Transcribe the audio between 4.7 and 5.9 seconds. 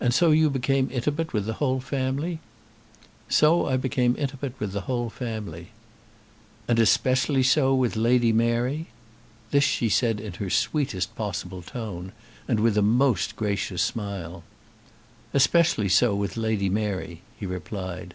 the whole family."